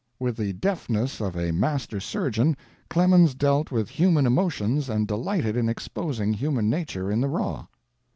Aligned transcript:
With 0.19 0.35
the 0.37 0.53
deftness 0.53 1.21
of 1.21 1.35
a 1.37 1.51
master 1.51 1.99
surgeon 1.99 2.57
Clemens 2.89 3.35
dealt 3.35 3.69
with 3.69 3.87
human 3.91 4.25
emotions 4.25 4.89
and 4.89 5.07
delighted 5.07 5.55
in 5.55 5.69
exposing 5.69 6.33
human 6.33 6.71
nature 6.71 7.11
in 7.11 7.21
the 7.21 7.29
raw. 7.29 7.67